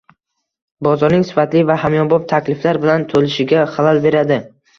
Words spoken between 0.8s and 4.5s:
bozorning sifatli va hamyonbop takliflar bilan to‘lishiga xalal beradi.